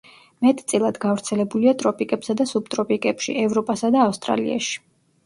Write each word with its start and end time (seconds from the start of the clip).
მეტწილად 0.43 0.95
გავრცელებულია 1.01 1.73
ტროპიკებსა 1.83 2.35
და 2.39 2.47
სუბტროპიკებში, 2.53 3.37
ევროპასა 3.43 3.93
და 3.97 4.03
ავსტრალიაში. 4.07 4.81